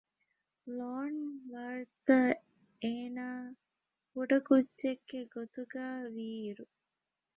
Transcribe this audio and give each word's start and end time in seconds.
ލިއޮން 0.77 1.21
ވާރތަށް 1.51 2.39
އޭނާ 2.81 3.25
ކުޑަކުއްޖެއްގެ 4.11 5.21
ގޮތުގައިވީ 5.35 6.27
އިރު 6.41 6.65